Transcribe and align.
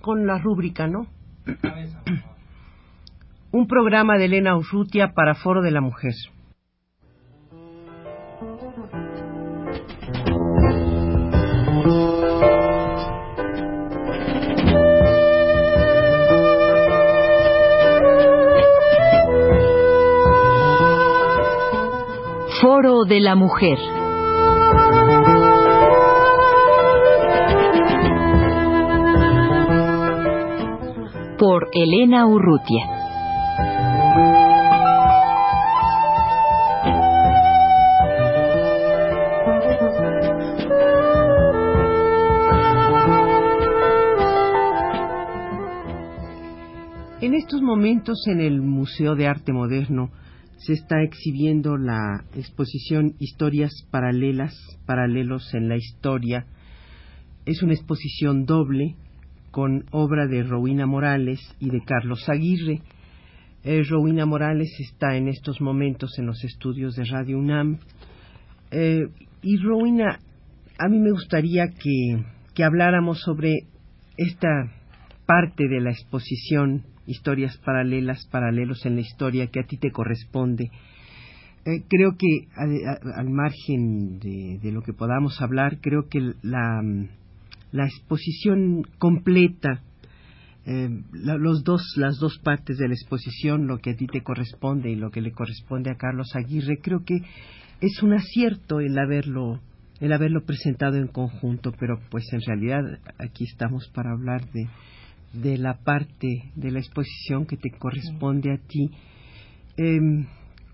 con 0.00 0.26
la 0.26 0.38
rúbrica, 0.38 0.86
¿no? 0.86 1.06
Un 3.50 3.66
programa 3.66 4.16
de 4.18 4.26
Elena 4.26 4.56
Urrutia 4.56 5.12
para 5.14 5.34
Foro 5.34 5.62
de 5.62 5.70
la 5.70 5.80
Mujer. 5.80 6.14
Foro 22.60 23.04
de 23.04 23.20
la 23.20 23.34
Mujer. 23.34 23.78
Elena 31.74 32.26
Urrutia. 32.26 32.84
En 47.22 47.32
estos 47.32 47.62
momentos 47.62 48.18
en 48.26 48.40
el 48.40 48.60
Museo 48.60 49.14
de 49.14 49.26
Arte 49.26 49.54
Moderno 49.54 50.10
se 50.58 50.74
está 50.74 51.02
exhibiendo 51.02 51.78
la 51.78 52.24
exposición 52.34 53.14
Historias 53.18 53.72
Paralelas, 53.90 54.54
Paralelos 54.84 55.54
en 55.54 55.70
la 55.70 55.76
Historia. 55.76 56.44
Es 57.46 57.62
una 57.62 57.72
exposición 57.72 58.44
doble 58.44 58.96
con 59.52 59.84
obra 59.92 60.26
de 60.26 60.42
Rowena 60.42 60.86
Morales 60.86 61.38
y 61.60 61.70
de 61.70 61.80
Carlos 61.84 62.28
Aguirre. 62.28 62.80
Eh, 63.62 63.84
Rowena 63.88 64.26
Morales 64.26 64.68
está 64.80 65.16
en 65.16 65.28
estos 65.28 65.60
momentos 65.60 66.18
en 66.18 66.26
los 66.26 66.42
estudios 66.42 66.96
de 66.96 67.04
Radio 67.04 67.38
UNAM. 67.38 67.78
Eh, 68.72 69.02
y 69.42 69.56
Rowena, 69.58 70.18
a 70.78 70.88
mí 70.88 70.98
me 70.98 71.12
gustaría 71.12 71.68
que, 71.68 72.24
que 72.54 72.64
habláramos 72.64 73.20
sobre 73.20 73.52
esta 74.16 74.48
parte 75.26 75.68
de 75.68 75.80
la 75.80 75.90
exposición 75.90 76.82
historias 77.06 77.56
paralelas, 77.58 78.26
paralelos 78.30 78.84
en 78.86 78.94
la 78.96 79.00
historia 79.00 79.48
que 79.48 79.60
a 79.60 79.64
ti 79.64 79.76
te 79.76 79.90
corresponde. 79.90 80.70
Eh, 81.64 81.84
creo 81.88 82.16
que 82.18 82.48
al 82.56 83.30
margen 83.30 84.18
de, 84.18 84.72
lo 84.72 84.82
que 84.82 84.92
podamos 84.92 85.40
hablar, 85.40 85.78
creo 85.80 86.08
que 86.08 86.20
la, 86.42 86.82
la 87.72 87.86
exposición 87.86 88.82
completa, 88.98 89.82
eh, 90.64 90.88
los 91.12 91.64
dos, 91.64 91.82
las 91.96 92.18
dos 92.18 92.38
partes 92.38 92.78
de 92.78 92.86
la 92.86 92.94
exposición, 92.94 93.66
lo 93.66 93.78
que 93.78 93.90
a 93.90 93.96
ti 93.96 94.06
te 94.06 94.22
corresponde 94.22 94.90
y 94.90 94.96
lo 94.96 95.10
que 95.10 95.20
le 95.20 95.32
corresponde 95.32 95.90
a 95.90 95.96
Carlos 95.96 96.36
Aguirre, 96.36 96.78
creo 96.80 97.04
que 97.04 97.16
es 97.80 98.02
un 98.02 98.12
acierto 98.12 98.80
el 98.80 98.96
haberlo 98.96 99.60
el 100.00 100.12
haberlo 100.12 100.44
presentado 100.44 100.96
en 100.96 101.06
conjunto, 101.06 101.72
pero 101.78 102.00
pues 102.10 102.24
en 102.32 102.40
realidad 102.44 102.82
aquí 103.18 103.44
estamos 103.44 103.88
para 103.94 104.10
hablar 104.10 104.44
de, 104.50 104.68
de 105.32 105.58
la 105.58 105.78
parte 105.78 106.50
de 106.56 106.70
la 106.72 106.80
exposición 106.80 107.46
que 107.46 107.56
te 107.56 107.70
corresponde 107.70 108.52
a 108.52 108.58
ti. 108.58 108.90
Em, 109.76 110.26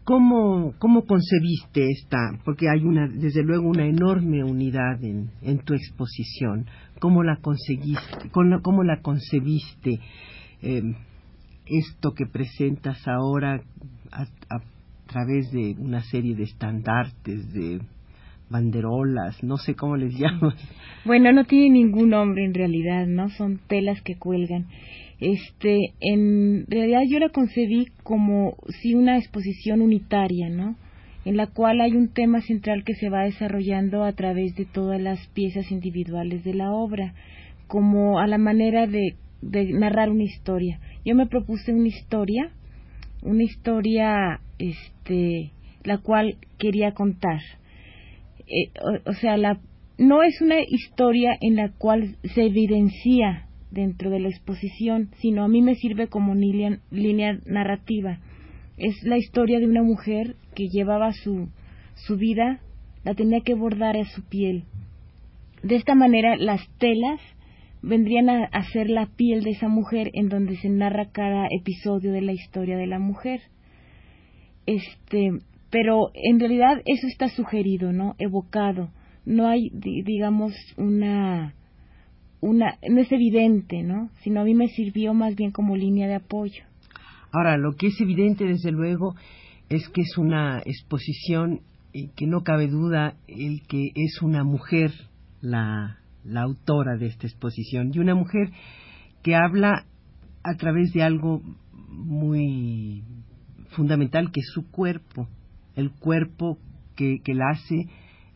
¿cómo, 0.08 0.72
¿Cómo 0.78 1.04
concebiste 1.04 1.90
esta? 1.90 2.16
Porque 2.42 2.70
hay 2.70 2.82
una, 2.82 3.06
desde 3.08 3.42
luego, 3.42 3.68
una 3.68 3.86
enorme 3.86 4.42
unidad 4.42 5.04
en, 5.04 5.32
en 5.42 5.58
tu 5.58 5.74
exposición. 5.74 6.64
¿Cómo 6.98 7.22
la 7.22 7.36
conseguiste? 7.42 8.30
¿Cómo, 8.32 8.84
la 8.84 9.02
concebiste? 9.02 10.00
Em, 10.62 10.94
esto 11.66 12.12
que 12.14 12.24
presentas 12.24 13.06
ahora 13.06 13.60
a, 14.10 14.22
a 14.22 14.60
través 15.06 15.50
de 15.52 15.76
una 15.78 16.00
serie 16.00 16.34
de 16.34 16.44
estandartes, 16.44 17.52
de 17.52 17.82
banderolas, 18.48 19.44
no 19.44 19.58
sé 19.58 19.74
cómo 19.74 19.98
les 19.98 20.14
llamas. 20.18 20.54
Bueno, 21.04 21.32
no 21.32 21.44
tiene 21.44 21.80
ningún 21.80 22.10
nombre 22.10 22.46
en 22.46 22.54
realidad, 22.54 23.06
¿no? 23.06 23.28
Son 23.28 23.60
telas 23.68 24.00
que 24.00 24.16
cuelgan. 24.16 24.68
Este, 25.20 25.94
en 26.00 26.66
realidad 26.68 27.02
yo 27.08 27.18
la 27.18 27.30
concebí 27.30 27.86
como 28.02 28.56
si 28.80 28.94
una 28.94 29.18
exposición 29.18 29.82
unitaria, 29.82 30.48
¿no? 30.48 30.76
En 31.24 31.36
la 31.36 31.48
cual 31.48 31.80
hay 31.80 31.92
un 31.92 32.08
tema 32.08 32.40
central 32.40 32.84
que 32.84 32.94
se 32.94 33.10
va 33.10 33.24
desarrollando 33.24 34.04
a 34.04 34.12
través 34.12 34.54
de 34.54 34.64
todas 34.64 35.00
las 35.00 35.26
piezas 35.28 35.70
individuales 35.70 36.44
de 36.44 36.54
la 36.54 36.72
obra, 36.72 37.14
como 37.66 38.18
a 38.18 38.26
la 38.26 38.38
manera 38.38 38.86
de, 38.86 39.16
de 39.42 39.72
narrar 39.72 40.10
una 40.10 40.24
historia. 40.24 40.80
Yo 41.04 41.14
me 41.14 41.26
propuse 41.26 41.72
una 41.72 41.88
historia, 41.88 42.50
una 43.22 43.42
historia, 43.42 44.40
este, 44.58 45.50
la 45.84 45.98
cual 45.98 46.36
quería 46.58 46.92
contar 46.92 47.40
eh, 48.48 48.70
o, 49.04 49.12
sea, 49.12 49.36
la, 49.36 49.60
no 49.98 50.22
es 50.22 50.40
una 50.40 50.60
historia 50.60 51.36
en 51.40 51.56
la 51.56 51.70
cual 51.70 52.16
se 52.34 52.46
evidencia 52.46 53.46
dentro 53.70 54.10
de 54.10 54.20
la 54.20 54.28
exposición, 54.28 55.10
sino 55.18 55.44
a 55.44 55.48
mí 55.48 55.62
me 55.62 55.74
sirve 55.74 56.08
como 56.08 56.34
línea, 56.34 57.38
narrativa. 57.46 58.18
Es 58.76 59.02
la 59.02 59.18
historia 59.18 59.58
de 59.58 59.66
una 59.66 59.82
mujer 59.82 60.36
que 60.54 60.68
llevaba 60.68 61.12
su, 61.12 61.48
su 61.94 62.16
vida, 62.16 62.60
la 63.04 63.14
tenía 63.14 63.40
que 63.40 63.54
bordar 63.54 63.96
a 63.96 64.04
su 64.04 64.22
piel. 64.22 64.64
De 65.62 65.76
esta 65.76 65.94
manera, 65.94 66.36
las 66.36 66.60
telas 66.78 67.20
vendrían 67.82 68.28
a, 68.28 68.44
a 68.44 68.64
ser 68.64 68.90
la 68.90 69.06
piel 69.06 69.42
de 69.42 69.50
esa 69.50 69.68
mujer 69.68 70.10
en 70.14 70.28
donde 70.28 70.56
se 70.56 70.68
narra 70.68 71.10
cada 71.10 71.46
episodio 71.50 72.12
de 72.12 72.22
la 72.22 72.32
historia 72.32 72.76
de 72.76 72.86
la 72.86 72.98
mujer. 72.98 73.40
Este, 74.66 75.30
pero 75.70 76.10
en 76.14 76.40
realidad 76.40 76.82
eso 76.86 77.06
está 77.06 77.28
sugerido, 77.28 77.92
¿no? 77.92 78.14
Evocado. 78.18 78.90
No 79.24 79.46
hay, 79.46 79.70
digamos, 79.72 80.54
una, 80.76 81.54
una, 82.40 82.78
no 82.88 83.00
es 83.00 83.10
evidente, 83.10 83.82
¿no? 83.82 84.10
Sino 84.22 84.40
a 84.40 84.44
mí 84.44 84.54
me 84.54 84.68
sirvió 84.68 85.14
más 85.14 85.34
bien 85.34 85.50
como 85.50 85.76
línea 85.76 86.06
de 86.06 86.14
apoyo. 86.16 86.64
Ahora, 87.32 87.56
lo 87.56 87.74
que 87.76 87.88
es 87.88 88.00
evidente, 88.00 88.44
desde 88.44 88.70
luego, 88.70 89.14
es 89.68 89.88
que 89.88 90.00
es 90.00 90.16
una 90.16 90.60
exposición 90.64 91.60
y 91.92 92.08
que 92.10 92.26
no 92.26 92.42
cabe 92.42 92.68
duda 92.68 93.16
el 93.26 93.62
que 93.66 93.90
es 93.94 94.22
una 94.22 94.44
mujer 94.44 94.92
la, 95.40 95.98
la 96.24 96.42
autora 96.42 96.96
de 96.96 97.06
esta 97.06 97.26
exposición 97.26 97.90
y 97.92 97.98
una 97.98 98.14
mujer 98.14 98.50
que 99.22 99.34
habla 99.34 99.86
a 100.42 100.54
través 100.54 100.92
de 100.92 101.02
algo 101.02 101.42
muy 101.88 103.02
fundamental 103.70 104.30
que 104.32 104.40
es 104.40 104.50
su 104.52 104.70
cuerpo 104.70 105.28
el 105.76 105.90
cuerpo 105.92 106.58
que, 106.96 107.20
que 107.24 107.34
la 107.34 107.50
hace 107.50 107.88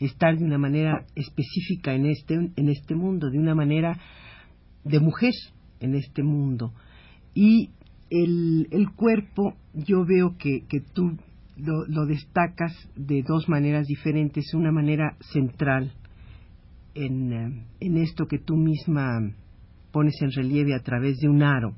estar 0.04 0.36
de 0.36 0.44
una 0.44 0.58
manera 0.58 1.04
específica 1.14 1.94
en 1.94 2.06
este, 2.06 2.34
en 2.34 2.68
este 2.68 2.94
mundo, 2.94 3.30
de 3.30 3.38
una 3.38 3.54
manera 3.54 3.98
de 4.84 5.00
mujer 5.00 5.32
en 5.80 5.94
este 5.94 6.22
mundo. 6.22 6.72
Y 7.34 7.70
el, 8.10 8.68
el 8.70 8.90
cuerpo, 8.92 9.54
yo 9.74 10.04
veo 10.04 10.36
que, 10.38 10.64
que 10.68 10.80
tú 10.80 11.16
lo, 11.56 11.86
lo, 11.86 12.06
destacas 12.06 12.72
de 12.96 13.22
dos 13.26 13.48
maneras 13.48 13.86
diferentes. 13.86 14.52
Una 14.54 14.72
manera 14.72 15.16
central 15.32 15.92
en, 16.94 17.32
eh, 17.32 17.66
en, 17.80 17.96
esto 17.98 18.26
que 18.26 18.38
tú 18.38 18.56
misma 18.56 19.18
pones 19.92 20.14
en 20.20 20.32
relieve 20.32 20.74
a 20.74 20.82
través 20.82 21.18
de 21.18 21.28
un 21.28 21.42
aro. 21.42 21.74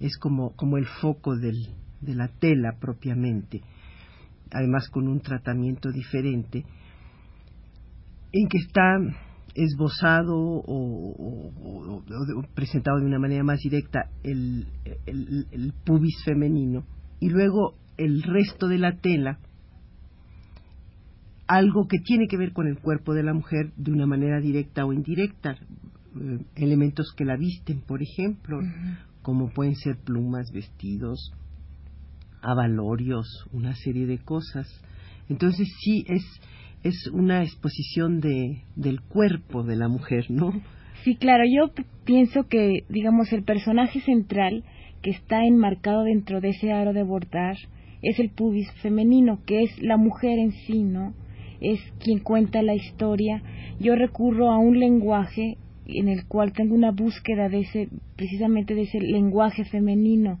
Es 0.00 0.16
como, 0.16 0.56
como 0.56 0.78
el 0.78 0.86
foco 0.86 1.36
del, 1.36 1.68
de 2.00 2.14
la 2.14 2.28
tela 2.28 2.78
propiamente 2.80 3.60
además 4.54 4.88
con 4.88 5.08
un 5.08 5.20
tratamiento 5.20 5.90
diferente, 5.90 6.64
en 8.34 8.48
que 8.48 8.58
está 8.58 8.98
esbozado 9.54 10.34
o, 10.36 12.02
presentado 12.54 12.98
de 12.98 13.06
una 13.06 13.20
manera 13.20 13.44
más 13.44 13.60
directa 13.60 14.10
el, 14.24 14.66
el, 15.06 15.72
pubis 15.84 16.24
femenino 16.24 16.84
y 17.20 17.28
luego 17.28 17.76
el 17.96 18.24
resto 18.24 18.66
de 18.66 18.78
la 18.78 18.96
tela 18.96 19.38
algo 21.46 21.86
que 21.86 21.98
tiene 21.98 22.26
que 22.26 22.36
ver 22.36 22.52
con 22.52 22.66
el 22.66 22.80
cuerpo 22.80 23.14
de 23.14 23.22
la 23.22 23.34
mujer 23.34 23.72
de 23.76 23.92
una 23.92 24.06
manera 24.06 24.40
directa 24.40 24.84
o 24.84 24.92
indirecta 24.92 25.52
eh, 25.52 26.44
elementos 26.56 27.14
que 27.16 27.24
la 27.24 27.36
visten 27.36 27.82
por 27.82 28.02
ejemplo 28.02 28.58
como 29.22 29.50
pueden 29.50 29.76
ser 29.76 29.96
plumas 29.98 30.50
vestidos 30.52 31.32
avalorios, 32.44 33.26
una 33.52 33.74
serie 33.74 34.06
de 34.06 34.18
cosas. 34.18 34.68
Entonces 35.28 35.66
sí 35.80 36.04
es 36.06 36.22
es 36.84 37.08
una 37.12 37.42
exposición 37.42 38.20
de 38.20 38.62
del 38.76 39.00
cuerpo 39.00 39.64
de 39.64 39.76
la 39.76 39.88
mujer, 39.88 40.26
¿no? 40.30 40.52
Sí, 41.02 41.16
claro, 41.16 41.44
yo 41.44 41.72
pienso 42.04 42.44
que 42.44 42.84
digamos 42.88 43.32
el 43.32 43.42
personaje 43.42 44.00
central 44.00 44.64
que 45.02 45.10
está 45.10 45.44
enmarcado 45.44 46.04
dentro 46.04 46.40
de 46.40 46.50
ese 46.50 46.72
aro 46.72 46.92
de 46.92 47.02
bordar 47.02 47.56
es 48.00 48.18
el 48.18 48.30
pubis 48.30 48.70
femenino, 48.82 49.40
que 49.46 49.62
es 49.62 49.82
la 49.82 49.96
mujer 49.96 50.38
en 50.38 50.52
sí, 50.52 50.82
¿no? 50.82 51.14
Es 51.60 51.80
quien 52.02 52.20
cuenta 52.20 52.62
la 52.62 52.74
historia. 52.74 53.42
Yo 53.80 53.96
recurro 53.96 54.50
a 54.50 54.58
un 54.58 54.78
lenguaje 54.78 55.56
en 55.86 56.08
el 56.08 56.26
cual 56.26 56.52
tengo 56.52 56.74
una 56.74 56.90
búsqueda 56.90 57.48
de 57.48 57.60
ese, 57.60 57.88
precisamente 58.16 58.74
de 58.74 58.82
ese 58.82 59.00
lenguaje 59.00 59.64
femenino 59.64 60.38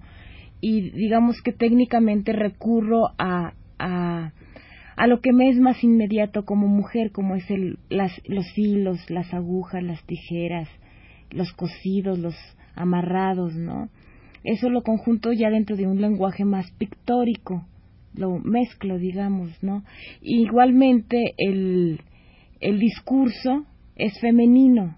y 0.60 0.90
digamos 0.90 1.42
que 1.42 1.52
técnicamente 1.52 2.32
recurro 2.32 3.08
a, 3.18 3.52
a, 3.78 4.32
a 4.96 5.06
lo 5.06 5.20
que 5.20 5.32
me 5.32 5.48
es 5.48 5.58
más 5.58 5.82
inmediato 5.82 6.44
como 6.44 6.66
mujer, 6.66 7.10
como 7.10 7.34
es 7.36 7.50
el, 7.50 7.78
las, 7.88 8.12
los 8.26 8.46
hilos, 8.56 9.10
las 9.10 9.32
agujas, 9.34 9.82
las 9.82 10.04
tijeras, 10.04 10.68
los 11.30 11.52
cosidos, 11.52 12.18
los 12.18 12.34
amarrados, 12.74 13.54
¿no? 13.54 13.88
Eso 14.44 14.68
lo 14.68 14.82
conjunto 14.82 15.32
ya 15.32 15.50
dentro 15.50 15.76
de 15.76 15.86
un 15.86 16.00
lenguaje 16.00 16.44
más 16.44 16.70
pictórico, 16.72 17.66
lo 18.14 18.38
mezclo, 18.38 18.98
digamos, 18.98 19.50
¿no? 19.62 19.82
igualmente 20.20 21.34
el, 21.36 22.00
el 22.60 22.78
discurso 22.78 23.64
es 23.96 24.18
femenino 24.20 24.96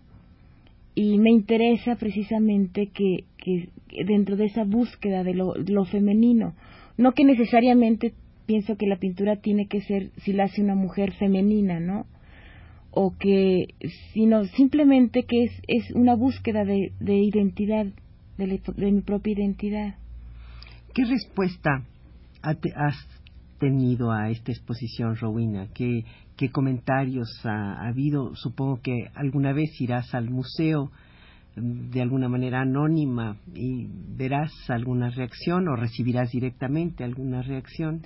y 0.94 1.18
me 1.18 1.30
interesa 1.30 1.96
precisamente 1.96 2.88
que, 2.88 3.24
que 3.38 3.68
dentro 4.04 4.36
de 4.36 4.46
esa 4.46 4.64
búsqueda 4.64 5.22
de 5.22 5.34
lo, 5.34 5.54
lo, 5.54 5.84
femenino, 5.84 6.54
no 6.96 7.12
que 7.12 7.24
necesariamente 7.24 8.14
pienso 8.46 8.76
que 8.76 8.86
la 8.86 8.96
pintura 8.96 9.36
tiene 9.36 9.66
que 9.66 9.80
ser, 9.82 10.10
si 10.18 10.32
la 10.32 10.44
hace 10.44 10.62
una 10.62 10.74
mujer 10.74 11.12
femenina, 11.12 11.80
¿no? 11.80 12.06
O 12.90 13.14
que, 13.18 13.74
sino 14.14 14.44
simplemente 14.44 15.24
que 15.24 15.44
es, 15.44 15.52
es 15.66 15.90
una 15.92 16.14
búsqueda 16.14 16.64
de, 16.64 16.92
de 17.00 17.16
identidad, 17.16 17.86
de, 18.38 18.92
mi 18.92 19.00
propia 19.02 19.34
identidad. 19.34 19.96
¿Qué 20.94 21.04
respuesta 21.04 21.82
has 22.42 22.96
tenido 23.58 24.12
a 24.12 24.30
esta 24.30 24.52
exposición, 24.52 25.16
Rowena? 25.16 25.68
¿Qué, 25.74 26.04
qué 26.36 26.50
comentarios 26.50 27.28
ha, 27.44 27.86
habido? 27.86 28.34
Supongo 28.34 28.80
que 28.80 29.08
alguna 29.14 29.52
vez 29.52 29.78
irás 29.80 30.14
al 30.14 30.30
museo 30.30 30.90
de 31.56 32.02
alguna 32.02 32.28
manera 32.28 32.60
anónima 32.60 33.38
y 33.54 33.86
verás 34.16 34.52
alguna 34.68 35.10
reacción 35.10 35.68
o 35.68 35.76
recibirás 35.76 36.30
directamente 36.30 37.02
alguna 37.02 37.42
reacción. 37.42 38.02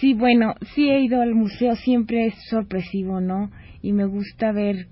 Sí, 0.00 0.14
bueno, 0.14 0.54
sí 0.74 0.88
he 0.88 1.00
ido 1.00 1.20
al 1.20 1.34
museo, 1.34 1.76
siempre 1.76 2.26
es 2.26 2.34
sorpresivo, 2.48 3.20
¿no? 3.20 3.50
Y 3.82 3.92
me 3.92 4.06
gusta 4.06 4.52
ver 4.52 4.88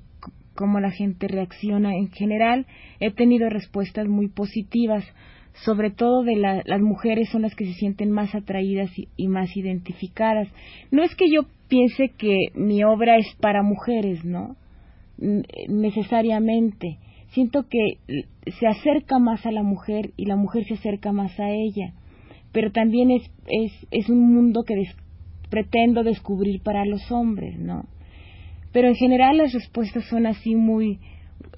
cómo 0.54 0.78
la 0.78 0.90
gente 0.90 1.26
reacciona. 1.26 1.94
En 1.96 2.10
general, 2.10 2.66
he 3.00 3.10
tenido 3.10 3.48
respuestas 3.48 4.06
muy 4.06 4.28
positivas 4.28 5.04
sobre 5.64 5.90
todo 5.90 6.22
de 6.22 6.36
las 6.36 6.80
mujeres 6.80 7.28
son 7.28 7.42
las 7.42 7.54
que 7.54 7.66
se 7.66 7.74
sienten 7.74 8.10
más 8.10 8.34
atraídas 8.34 8.90
y, 9.16 9.28
más 9.28 9.54
identificadas. 9.56 10.48
No 10.90 11.02
es 11.02 11.14
que 11.14 11.30
yo 11.30 11.42
piense 11.68 12.08
que 12.16 12.36
mi 12.54 12.82
obra 12.84 13.18
es 13.18 13.26
para 13.40 13.62
mujeres, 13.62 14.24
¿no? 14.24 14.56
necesariamente. 15.68 16.98
Siento 17.32 17.66
que 17.68 17.98
se 18.58 18.66
acerca 18.66 19.18
más 19.18 19.44
a 19.46 19.52
la 19.52 19.62
mujer 19.62 20.12
y 20.16 20.26
la 20.26 20.36
mujer 20.36 20.64
se 20.64 20.74
acerca 20.74 21.12
más 21.12 21.38
a 21.40 21.50
ella. 21.50 21.94
Pero 22.52 22.70
también 22.72 23.10
es, 23.10 23.22
es, 23.46 23.72
es 23.90 24.08
un 24.10 24.34
mundo 24.34 24.64
que 24.64 24.74
pretendo 25.48 26.02
descubrir 26.02 26.62
para 26.62 26.84
los 26.84 27.10
hombres, 27.10 27.58
¿no? 27.58 27.84
Pero 28.72 28.88
en 28.88 28.94
general 28.94 29.38
las 29.38 29.52
respuestas 29.52 30.04
son 30.06 30.26
así 30.26 30.54
muy, 30.54 30.98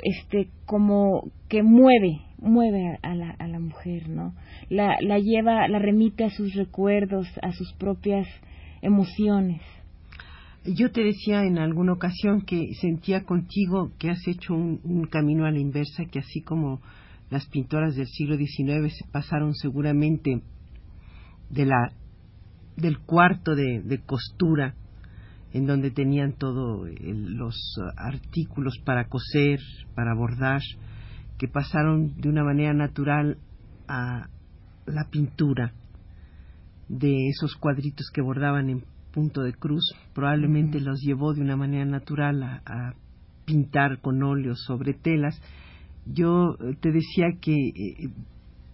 este, 0.03 0.49
como 0.67 1.31
que 1.49 1.63
mueve, 1.63 2.21
mueve 2.39 2.99
a, 3.03 3.15
la, 3.15 3.31
a 3.31 3.47
la 3.49 3.59
mujer, 3.61 4.09
¿no? 4.09 4.35
La, 4.69 4.97
la 5.01 5.19
lleva, 5.19 5.69
la 5.69 5.79
remite 5.79 6.25
a 6.25 6.31
sus 6.31 6.55
recuerdos, 6.55 7.27
a 7.43 7.53
sus 7.53 7.73
propias 7.75 8.27
emociones. 8.83 9.61
Yo 10.67 10.91
te 10.91 11.05
decía 11.05 11.45
en 11.45 11.59
alguna 11.59 11.93
ocasión 11.93 12.41
que 12.41 12.73
sentía 12.81 13.25
contigo 13.25 13.93
que 13.99 14.09
has 14.09 14.27
hecho 14.27 14.55
un, 14.55 15.07
camino 15.11 15.45
a 15.45 15.51
la 15.51 15.59
inversa, 15.59 16.07
que 16.11 16.21
así 16.21 16.41
como 16.41 16.81
las 17.29 17.47
pintoras 17.49 17.95
del 17.97 18.07
siglo 18.07 18.39
XIX 18.39 18.91
se 18.91 19.07
pasaron 19.13 19.53
seguramente 19.55 20.43
de 21.51 21.67
la, 21.67 21.93
del 22.79 22.99
cuarto 23.01 23.55
de, 23.55 24.01
costura, 24.07 24.75
en 25.53 25.67
donde 25.67 25.91
tenían 25.91 26.33
todos 26.33 26.89
los 26.99 27.57
artículos 27.99 28.79
para 28.87 29.09
coser, 29.09 29.61
para 29.95 30.15
bordar, 30.15 30.63
que 31.37 31.47
pasaron 31.47 32.19
de 32.19 32.31
una 32.31 32.43
manera 32.43 32.73
natural 32.73 33.37
a 33.87 34.31
la 34.87 35.11
pintura 35.11 35.75
de 36.89 37.29
esos 37.29 37.55
cuadritos 37.57 38.11
que 38.15 38.23
bordaban 38.23 38.71
en 38.71 38.94
punto 39.15 39.43
de 39.43 39.53
cruz, 39.53 39.95
probablemente 40.13 40.81
los 40.81 41.01
llevó 41.01 41.33
de 41.33 41.41
una 41.41 41.57
manera 41.57 41.85
natural 41.85 42.43
a, 42.43 42.95
pintar 43.47 44.01
con 44.01 44.23
óleos 44.23 44.65
sobre 44.67 44.95
telas. 44.95 45.39
Yo 46.07 46.55
eh, 46.55 46.77
te 46.81 46.91
decía 46.91 47.27
que 47.43 47.53
eh, 47.53 48.09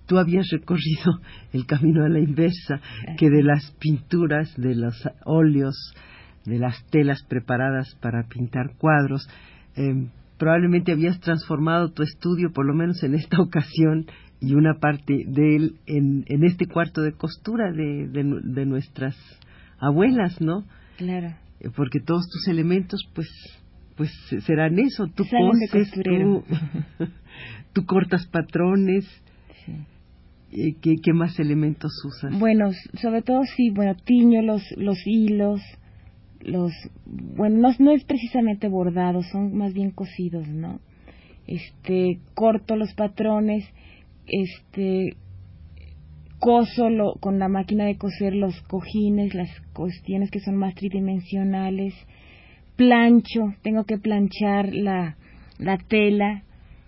tú 0.07 0.17
habías 0.17 0.49
recorrido 0.51 1.21
el 1.53 1.67
camino 1.67 2.05
a 2.05 2.09
la 2.09 2.21
inversa, 2.21 2.81
que 3.19 3.31
de 3.31 3.43
las 3.43 3.73
pinturas, 3.81 4.55
de 4.57 4.77
los 4.77 4.95
óleos, 5.25 5.75
de 6.47 6.59
las 6.59 6.87
telas 6.87 7.23
preparadas 7.29 7.97
para 8.01 8.29
pintar 8.29 8.77
cuadros, 8.79 9.29
eh, 9.77 10.09
probablemente 10.39 10.93
habías 10.93 11.21
transformado 11.21 11.91
tu 11.91 12.03
estudio, 12.03 12.53
por 12.53 12.65
lo 12.65 12.75
menos 12.75 13.03
en 13.03 13.15
esta 13.15 13.39
ocasión, 13.43 14.07
y 14.41 14.55
una 14.55 14.79
parte 14.81 15.25
de 15.27 15.57
él 15.57 15.75
en, 15.87 16.25
en 16.27 16.45
este 16.45 16.67
cuarto 16.67 17.03
de 17.03 17.13
costura 17.13 17.71
de, 17.73 18.09
de, 18.09 18.67
nuestras 18.67 19.15
abuelas, 19.81 20.41
¿no? 20.41 20.65
Claro. 20.97 21.35
Eh, 21.61 21.69
porque 21.75 22.01
todos 22.01 22.29
tus 22.29 22.49
elementos, 22.49 23.01
pues, 23.15 23.29
pues 23.97 24.11
serán 24.47 24.79
eso. 24.79 25.07
Tú 25.15 25.25
coses, 25.25 25.91
tú, 25.93 26.45
tú, 27.73 27.87
cortas 27.87 28.27
patrones. 28.27 29.07
Sí. 29.65 30.75
¿Qué, 30.81 30.97
¿Qué, 31.03 31.13
más 31.13 31.39
elementos 31.39 31.93
usas? 32.05 32.39
Bueno, 32.39 32.71
sobre 33.01 33.23
todo 33.23 33.43
sí, 33.57 33.71
bueno, 33.71 33.95
tiño 34.05 34.43
los, 34.43 34.63
los 34.77 34.99
hilos, 35.07 35.61
los 36.43 36.73
bueno 37.05 37.71
no, 37.79 37.91
es 37.93 38.05
precisamente 38.05 38.69
bordados 38.69 39.27
son 39.31 39.55
más 39.57 39.73
bien 39.73 39.91
cosidos 39.91 40.49
no 40.49 40.81
este 41.47 42.21
corto 42.35 42.77
los 42.77 42.95
patrones 42.95 43.65
este 44.27 45.17
coso 46.41 46.89
con 47.21 47.39
la 47.39 47.49
máquina 47.49 47.85
de 47.85 47.97
coser 47.97 48.35
los 48.35 48.61
cojines 48.63 49.35
las 49.35 49.49
cuestiones 49.73 50.31
que 50.31 50.41
son 50.41 50.57
más 50.57 50.75
tridimensionales 50.75 51.95
plancho 52.77 53.55
tengo 53.63 53.85
que 53.85 53.99
planchar 53.99 54.75
la 54.75 55.17
la 55.59 55.79
tela 55.79 56.43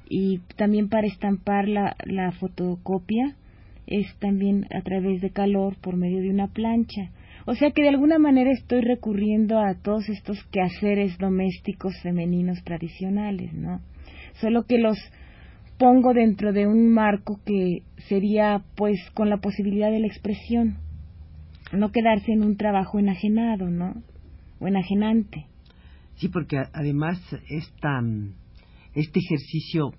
y 0.09 0.41
también 0.57 0.89
para 0.89 1.07
estampar 1.07 1.69
la, 1.69 1.97
la 2.05 2.33
fotocopia 2.33 3.37
es 3.87 4.07
también 4.19 4.67
a 4.75 4.81
través 4.83 5.21
de 5.21 5.31
calor 5.31 5.77
por 5.81 5.97
medio 5.97 6.21
de 6.21 6.31
una 6.31 6.49
plancha 6.49 7.11
o 7.45 7.55
sea 7.55 7.73
que 7.73 7.83
de 7.83 7.89
alguna 7.89 8.19
manera 8.19 8.51
estoy 8.53 8.83
recurriendo 8.83 9.59
a 9.59 9.75
todos 9.75 10.09
estos 10.09 10.43
quehaceres 10.53 11.19
domésticos 11.19 11.95
femeninos 12.03 12.63
tradicionales, 12.63 13.53
¿no? 13.53 13.81
Solo 14.41 14.65
que 14.65 14.79
los 14.79 14.97
pongo 15.83 16.15
dentro 16.15 16.53
de 16.53 16.69
un 16.69 16.95
marco 16.95 17.41
que 17.45 17.83
sería 18.09 18.63
pues 18.77 19.01
con 19.15 19.29
la 19.29 19.39
posibilidad 19.39 19.91
de 19.91 19.99
la 19.99 20.07
expresión, 20.07 20.79
no 21.73 21.91
quedarse 21.91 22.31
en 22.31 22.45
un 22.45 22.57
trabajo 22.57 23.01
enajenado, 23.01 23.69
¿no? 23.69 24.01
O 24.61 24.69
enajenante. 24.69 25.47
Sí, 26.15 26.29
porque 26.29 26.59
además 26.73 27.19
esta, 27.49 28.01
este 28.95 29.19
ejercicio, 29.19 29.91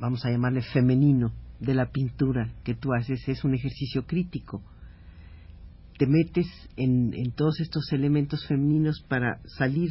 vamos 0.00 0.24
a 0.26 0.30
llamarle 0.32 0.62
femenino, 0.62 1.30
de 1.60 1.74
la 1.74 1.92
pintura 1.92 2.48
que 2.64 2.74
tú 2.74 2.92
haces 2.92 3.22
es 3.28 3.44
un 3.44 3.54
ejercicio 3.54 4.04
crítico 4.04 4.60
te 5.98 6.08
metes 6.08 6.46
en, 6.76 7.12
todos 7.36 7.60
estos 7.60 7.92
elementos 7.92 8.44
femeninos 8.48 9.04
para 9.08 9.38
salir 9.44 9.90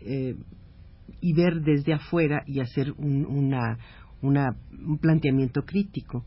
eh, 0.00 0.36
y 1.22 1.32
ver 1.32 1.62
desde 1.62 1.94
afuera 1.94 2.42
y 2.46 2.60
hacer 2.60 2.92
un, 2.98 3.24
una, 3.24 3.78
un 4.28 4.98
planteamiento 4.98 5.62
crítico. 5.64 6.24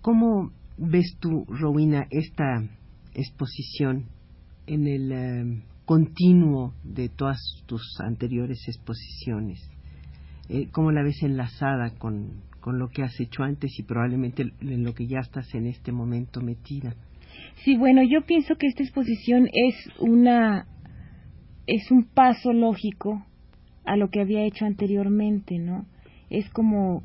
¿Cómo 0.00 0.52
ves 0.76 1.16
tú, 1.20 1.44
Rowena, 1.48 2.06
esta 2.10 2.62
exposición 3.14 4.06
en 4.66 4.86
el 4.86 5.12
eh, 5.12 5.62
continuo 5.84 6.74
de 6.82 7.08
todas 7.08 7.38
tus 7.66 7.82
anteriores 8.00 8.58
exposiciones? 8.68 9.60
Eh, 10.48 10.68
¿Cómo 10.72 10.92
la 10.92 11.02
ves 11.02 11.22
enlazada 11.22 11.90
con, 11.98 12.42
con 12.60 12.78
lo 12.78 12.88
que 12.88 13.02
has 13.02 13.18
hecho 13.18 13.42
antes 13.42 13.78
y 13.78 13.82
probablemente 13.82 14.52
en 14.60 14.84
lo 14.84 14.94
que 14.94 15.06
ya 15.06 15.20
estás 15.20 15.54
en 15.54 15.66
este 15.66 15.90
momento 15.90 16.40
metida? 16.40 16.94
Sí, 17.64 17.76
bueno, 17.76 18.02
yo 18.02 18.26
pienso 18.26 18.56
que 18.56 18.66
esta 18.66 18.82
exposición 18.82 19.48
es 19.52 19.74
una 19.98 20.66
es 21.66 21.90
un 21.90 22.04
paso 22.04 22.52
lógico 22.52 23.24
a 23.84 23.96
lo 23.96 24.10
que 24.10 24.20
había 24.20 24.44
hecho 24.44 24.64
anteriormente, 24.64 25.58
¿no? 25.58 25.86
Es 26.30 26.48
como 26.50 27.02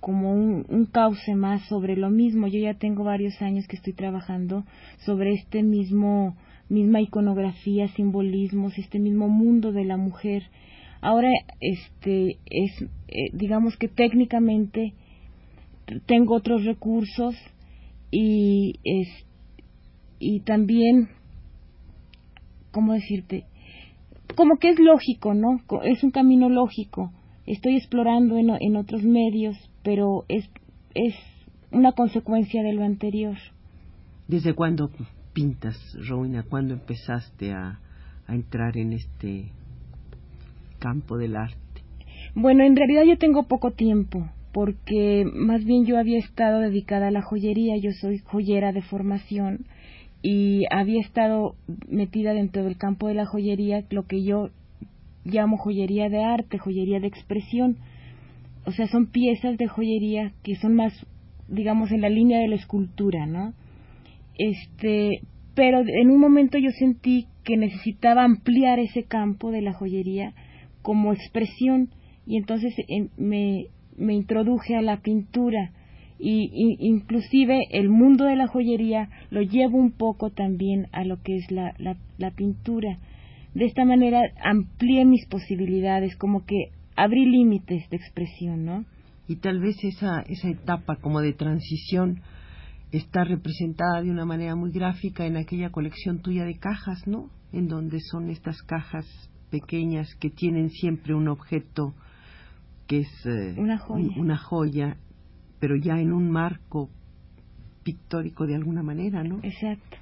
como 0.00 0.32
un, 0.32 0.64
un 0.68 0.86
cauce 0.86 1.34
más 1.34 1.66
sobre 1.68 1.96
lo 1.96 2.08
mismo. 2.08 2.46
Yo 2.46 2.60
ya 2.60 2.74
tengo 2.74 3.02
varios 3.02 3.42
años 3.42 3.66
que 3.66 3.76
estoy 3.76 3.94
trabajando 3.94 4.64
sobre 5.04 5.32
este 5.34 5.62
mismo 5.62 6.36
misma 6.68 7.00
iconografía, 7.00 7.88
simbolismos, 7.88 8.78
este 8.78 8.98
mismo 8.98 9.28
mundo 9.28 9.72
de 9.72 9.84
la 9.84 9.96
mujer 9.96 10.44
Ahora, 11.00 11.30
este, 11.60 12.38
es, 12.46 12.82
eh, 13.08 13.30
digamos 13.32 13.76
que 13.76 13.88
técnicamente 13.88 14.94
tengo 16.06 16.34
otros 16.34 16.64
recursos 16.64 17.36
y 18.10 18.74
es, 18.82 19.08
y 20.18 20.40
también, 20.40 21.08
¿cómo 22.72 22.94
decirte? 22.94 23.44
Como 24.34 24.56
que 24.58 24.70
es 24.70 24.78
lógico, 24.80 25.34
¿no? 25.34 25.60
Es 25.84 26.02
un 26.02 26.10
camino 26.10 26.48
lógico. 26.48 27.12
Estoy 27.48 27.76
explorando 27.76 28.36
en, 28.36 28.50
en 28.60 28.76
otros 28.76 29.02
medios, 29.02 29.56
pero 29.82 30.26
es, 30.28 30.48
es 30.94 31.14
una 31.70 31.92
consecuencia 31.92 32.62
de 32.62 32.74
lo 32.74 32.84
anterior. 32.84 33.36
¿Desde 34.26 34.52
cuándo 34.52 34.90
pintas, 35.32 35.76
Rowena? 36.06 36.42
¿Cuándo 36.42 36.74
empezaste 36.74 37.52
a, 37.52 37.80
a 38.26 38.34
entrar 38.34 38.76
en 38.76 38.92
este 38.92 39.46
campo 40.78 41.16
del 41.16 41.36
arte? 41.36 41.56
Bueno, 42.34 42.64
en 42.64 42.76
realidad 42.76 43.04
yo 43.04 43.16
tengo 43.16 43.44
poco 43.44 43.70
tiempo, 43.70 44.28
porque 44.52 45.24
más 45.24 45.64
bien 45.64 45.86
yo 45.86 45.98
había 45.98 46.18
estado 46.18 46.60
dedicada 46.60 47.08
a 47.08 47.10
la 47.10 47.22
joyería, 47.22 47.78
yo 47.78 47.92
soy 47.92 48.18
joyera 48.18 48.72
de 48.72 48.82
formación 48.82 49.64
y 50.20 50.64
había 50.70 51.00
estado 51.00 51.54
metida 51.88 52.34
dentro 52.34 52.62
del 52.64 52.76
campo 52.76 53.08
de 53.08 53.14
la 53.14 53.24
joyería, 53.24 53.84
lo 53.88 54.02
que 54.02 54.22
yo 54.22 54.50
llamo 55.30 55.56
joyería 55.56 56.08
de 56.08 56.22
arte, 56.22 56.58
joyería 56.58 57.00
de 57.00 57.06
expresión. 57.06 57.78
O 58.64 58.72
sea, 58.72 58.86
son 58.88 59.06
piezas 59.06 59.56
de 59.56 59.68
joyería 59.68 60.32
que 60.42 60.56
son 60.56 60.74
más, 60.74 60.92
digamos, 61.48 61.90
en 61.92 62.00
la 62.00 62.08
línea 62.08 62.40
de 62.40 62.48
la 62.48 62.56
escultura, 62.56 63.26
¿no? 63.26 63.54
Este, 64.36 65.22
pero 65.54 65.80
en 65.80 66.10
un 66.10 66.20
momento 66.20 66.58
yo 66.58 66.70
sentí 66.70 67.26
que 67.44 67.56
necesitaba 67.56 68.24
ampliar 68.24 68.78
ese 68.78 69.04
campo 69.04 69.50
de 69.50 69.62
la 69.62 69.72
joyería 69.72 70.34
como 70.82 71.12
expresión 71.12 71.88
y 72.26 72.36
entonces 72.36 72.74
me, 73.16 73.66
me 73.96 74.14
introduje 74.14 74.76
a 74.76 74.82
la 74.82 74.98
pintura 74.98 75.72
y, 76.18 76.76
inclusive 76.80 77.66
el 77.70 77.88
mundo 77.88 78.24
de 78.24 78.36
la 78.36 78.48
joyería 78.48 79.08
lo 79.30 79.42
llevo 79.42 79.78
un 79.78 79.92
poco 79.92 80.30
también 80.30 80.88
a 80.92 81.04
lo 81.04 81.22
que 81.22 81.36
es 81.36 81.50
la, 81.50 81.74
la, 81.78 82.30
pintura. 82.32 82.98
De 83.54 83.64
esta 83.64 83.84
manera 83.84 84.20
amplié 84.44 85.04
mis 85.04 85.26
posibilidades, 85.26 86.16
como 86.16 86.44
que 86.44 86.70
abrí 86.96 87.24
límites 87.24 87.88
de 87.90 87.96
expresión, 87.96 88.64
¿no? 88.64 88.84
Y 89.26 89.36
tal 89.36 89.60
vez 89.60 89.76
esa, 89.82 90.20
esa 90.22 90.48
etapa 90.48 90.96
como 90.96 91.20
de 91.20 91.32
transición 91.32 92.22
está 92.92 93.24
representada 93.24 94.02
de 94.02 94.10
una 94.10 94.24
manera 94.24 94.56
muy 94.56 94.70
gráfica 94.70 95.26
en 95.26 95.36
aquella 95.36 95.70
colección 95.70 96.20
tuya 96.22 96.44
de 96.44 96.58
cajas, 96.58 97.06
¿no? 97.06 97.30
En 97.52 97.68
donde 97.68 98.00
son 98.00 98.30
estas 98.30 98.62
cajas 98.62 99.06
pequeñas 99.50 100.08
que 100.20 100.30
tienen 100.30 100.70
siempre 100.70 101.14
un 101.14 101.28
objeto 101.28 101.94
que 102.86 103.00
es 103.00 103.26
eh, 103.26 103.54
una, 103.58 103.78
joya. 103.78 104.08
una 104.16 104.36
joya, 104.38 104.96
pero 105.60 105.76
ya 105.76 106.00
en 106.00 106.12
un 106.12 106.30
marco 106.30 106.88
pictórico 107.82 108.46
de 108.46 108.54
alguna 108.54 108.82
manera, 108.82 109.22
¿no? 109.22 109.40
Exacto. 109.42 109.98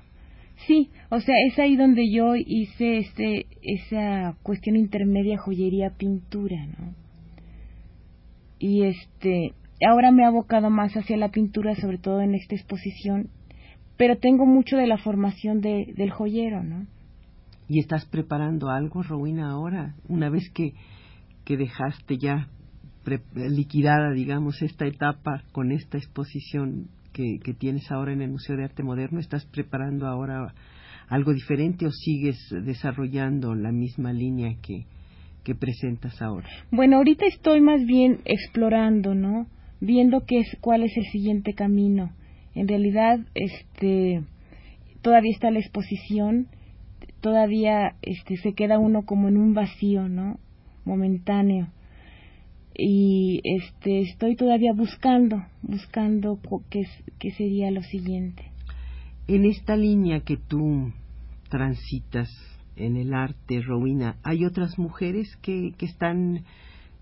Sí, 0.66 0.90
o 1.10 1.20
sea, 1.20 1.34
es 1.46 1.58
ahí 1.58 1.76
donde 1.76 2.10
yo 2.10 2.34
hice 2.34 2.98
este, 2.98 3.46
esa 3.62 4.36
cuestión 4.42 4.76
intermedia 4.76 5.38
joyería 5.38 5.90
pintura, 5.90 6.66
¿no? 6.66 6.94
Y 8.58 8.84
este, 8.84 9.52
ahora 9.86 10.10
me 10.12 10.22
he 10.22 10.26
abocado 10.26 10.70
más 10.70 10.94
hacia 10.96 11.16
la 11.18 11.30
pintura, 11.30 11.74
sobre 11.74 11.98
todo 11.98 12.22
en 12.22 12.34
esta 12.34 12.54
exposición, 12.54 13.28
pero 13.98 14.16
tengo 14.16 14.46
mucho 14.46 14.76
de 14.76 14.86
la 14.86 14.98
formación 14.98 15.60
de, 15.60 15.92
del 15.96 16.10
joyero, 16.10 16.62
¿no? 16.62 16.86
¿Y 17.68 17.80
estás 17.80 18.06
preparando 18.06 18.70
algo, 18.70 19.02
Rowena, 19.02 19.50
ahora? 19.50 19.94
Una 20.08 20.30
vez 20.30 20.50
que, 20.54 20.72
que 21.44 21.56
dejaste 21.56 22.16
ya 22.16 22.48
liquidada, 23.34 24.12
digamos, 24.12 24.62
esta 24.62 24.86
etapa 24.86 25.42
con 25.52 25.70
esta 25.70 25.98
exposición 25.98 26.88
que, 27.16 27.54
tienes 27.54 27.90
ahora 27.90 28.12
en 28.12 28.20
el 28.20 28.30
Museo 28.30 28.56
de 28.56 28.64
Arte 28.64 28.82
Moderno, 28.82 29.20
¿estás 29.20 29.46
preparando 29.46 30.06
ahora 30.06 30.54
algo 31.08 31.32
diferente 31.32 31.86
o 31.86 31.90
sigues 31.90 32.36
desarrollando 32.50 33.54
la 33.54 33.72
misma 33.72 34.12
línea 34.12 34.56
que, 34.60 34.84
que 35.42 35.54
presentas 35.54 36.20
ahora? 36.20 36.48
Bueno, 36.70 36.98
ahorita 36.98 37.24
estoy 37.26 37.60
más 37.60 37.84
bien 37.86 38.20
explorando, 38.24 39.14
¿no? 39.14 39.46
Viendo 39.80 40.24
qué 40.26 40.40
es, 40.40 40.56
cuál 40.60 40.82
es 40.82 40.96
el 40.96 41.04
siguiente 41.04 41.54
camino. 41.54 42.12
En 42.54 42.68
realidad, 42.68 43.20
este, 43.34 44.22
todavía 45.00 45.32
está 45.32 45.50
la 45.50 45.60
exposición 45.60 46.48
todavía 47.26 47.96
este, 48.02 48.36
se 48.36 48.52
queda 48.52 48.78
uno 48.78 49.04
como 49.04 49.26
en 49.26 49.36
un 49.36 49.52
vacío, 49.52 50.08
¿no? 50.08 50.38
Momentáneo. 50.84 51.72
Y 52.78 53.40
este, 53.44 54.00
estoy 54.00 54.36
todavía 54.36 54.72
buscando, 54.74 55.42
buscando 55.62 56.38
qué, 56.70 56.82
qué 57.18 57.30
sería 57.32 57.70
lo 57.70 57.82
siguiente. 57.82 58.50
En 59.28 59.44
esta 59.44 59.76
línea 59.76 60.20
que 60.20 60.36
tú 60.36 60.92
transitas 61.48 62.28
en 62.76 62.96
el 62.96 63.14
arte, 63.14 63.62
Rowena, 63.62 64.16
¿hay 64.22 64.44
otras 64.44 64.78
mujeres 64.78 65.28
que, 65.42 65.72
que 65.78 65.86
están 65.86 66.44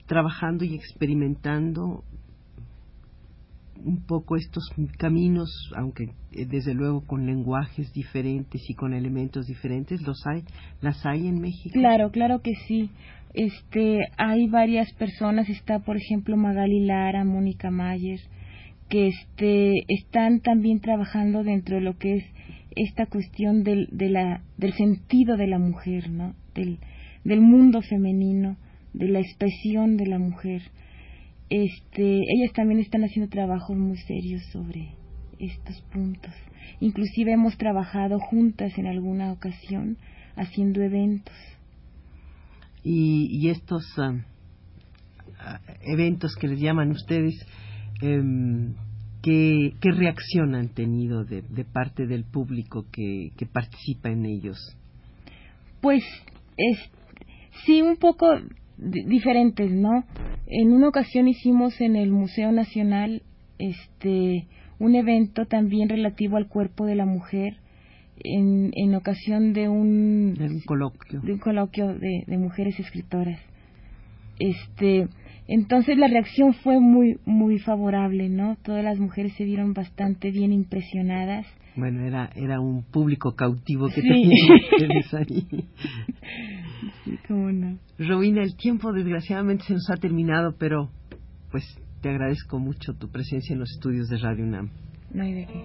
trabajando 0.07 0.64
y 0.64 0.75
experimentando 0.75 2.04
un 3.85 4.04
poco 4.07 4.37
estos 4.37 4.64
caminos, 4.99 5.50
aunque 5.76 6.04
eh, 6.33 6.47
desde 6.47 6.75
luego 6.75 7.02
con 7.07 7.26
lenguajes 7.26 7.93
diferentes 7.93 8.62
y 8.69 8.75
con 8.75 8.95
elementos 8.95 9.47
diferentes, 9.47 10.00
los 10.02 10.26
hay, 10.26 10.43
las 10.81 11.04
hay 11.04 11.26
en 11.26 11.40
México. 11.40 11.75
Claro, 11.75 12.11
claro 12.11 12.40
que 12.40 12.54
sí. 12.66 12.90
Este, 13.35 14.09
hay 14.17 14.47
varias 14.49 14.93
personas, 14.95 15.49
está 15.49 15.81
por 15.81 15.97
ejemplo 15.97 16.37
Magali 16.37 16.81
Lara, 16.87 17.25
Mónica 17.25 17.71
Mayer, 17.71 18.21
que 18.88 19.09
este, 19.09 19.73
están 19.88 20.41
también 20.41 20.81
trabajando 20.81 21.43
dentro 21.43 21.76
de 21.76 21.83
lo 21.83 21.99
que 21.99 22.14
es 22.14 22.25
esta 22.76 23.07
cuestión 23.07 23.62
del, 23.62 23.88
de 23.93 24.09
la, 24.09 24.43
del 24.57 24.73
sentido 24.73 25.37
de 25.37 25.47
la 25.47 25.59
mujer, 25.59 26.11
¿no? 26.11 26.35
Del, 26.55 26.79
mundo 27.41 27.83
femenino, 27.83 28.57
de 28.93 29.09
la 29.09 29.21
expresión 29.21 29.97
de 29.97 30.07
la 30.07 30.19
mujer 30.19 30.62
este, 31.50 32.17
ellas 32.17 32.53
también 32.55 32.81
están 32.81 33.05
haciendo 33.05 33.31
trabajos 33.31 33.76
muy 33.76 33.97
serios 33.99 34.43
sobre 34.47 34.88
estos 35.38 35.81
puntos. 35.93 36.33
Inclusive 36.81 37.33
hemos 37.33 37.57
trabajado 37.59 38.19
juntas 38.19 38.76
en 38.79 38.87
alguna 38.87 39.33
ocasión 39.33 39.99
haciendo 40.37 40.83
eventos. 40.83 41.35
Y, 42.85 43.49
estos 43.49 43.83
ah, 43.99 44.12
ah, 45.41 45.61
eventos 45.83 46.37
que 46.37 46.49
les 46.49 46.61
llaman 46.61 46.91
ustedes, 46.91 47.35
em, 48.03 48.75
¿qué, 49.23 49.73
reacción 49.83 50.55
han 50.55 50.69
tenido 50.69 51.25
de, 51.25 51.43
parte 51.64 52.07
del 52.07 52.25
público 52.25 52.85
que, 52.93 53.33
que 53.37 53.47
participa 53.47 54.11
en 54.11 54.26
ellos? 54.26 54.59
Pues 55.81 56.05
es, 56.59 56.79
sí, 57.64 57.81
un 57.81 57.97
poco 57.97 58.26
diferentes, 58.76 59.71
¿no? 59.71 60.05
En 60.47 60.73
una 60.73 60.88
ocasión 60.88 61.29
hicimos 61.29 61.81
en 61.81 61.97
el 61.97 62.11
Museo 62.11 62.53
Nacional 62.53 63.23
este 63.59 64.47
un 64.79 64.97
evento 64.97 65.47
también 65.47 65.88
relativo 65.88 66.37
al 66.37 66.49
cuerpo 66.49 66.85
de 66.85 66.97
la 66.97 67.07
mujer 67.07 67.57
en, 68.23 68.71
en 68.75 68.94
ocasión 68.94 69.52
de 69.52 69.68
un, 69.68 70.35
coloquio, 70.66 71.21
de, 71.21 71.33
un 71.33 71.38
coloquio 71.38 71.88
de, 71.94 72.25
de, 72.26 72.38
mujeres 72.38 72.78
escritoras. 72.78 73.40
Este, 74.38 75.09
entonces 75.47 75.97
la 75.99 76.09
reacción 76.09 76.54
fue 76.54 76.80
muy 76.80 77.18
muy 77.25 77.59
favorable, 77.59 78.28
¿no? 78.28 78.56
Todas 78.62 78.85
las 78.85 78.99
mujeres 78.99 79.35
se 79.37 79.44
vieron 79.44 79.75
bastante 79.75 80.30
bien 80.30 80.52
impresionadas. 80.52 81.47
Bueno, 81.76 82.04
era 82.04 82.30
era 82.35 82.61
un 82.61 82.85
público 82.85 83.35
cautivo 83.35 83.88
que 83.88 84.00
tenían 84.00 84.30
ustedes 84.73 85.14
ahí. 85.14 85.47
Sí, 87.04 87.18
cómo 87.28 87.52
no. 87.52 87.78
Robina, 87.99 88.42
el 88.42 88.56
tiempo 88.56 88.92
desgraciadamente 88.92 89.64
se 89.64 89.75
nos 89.75 89.90
ha 89.90 89.97
terminado, 89.97 90.54
pero 90.59 90.90
pues 91.50 91.64
te 92.00 92.11
agradezco 92.11 92.59
mucho 92.59 92.94
tu 92.94 93.09
presencia 93.09 93.54
en 93.54 93.61
los 93.61 93.71
estudios 93.71 94.09
de 94.09 94.18
Radio 94.18 94.44
UNAM. 94.44 94.71
No 95.12 95.23
hay 95.23 95.33
de 95.33 95.47
qué. 95.47 95.64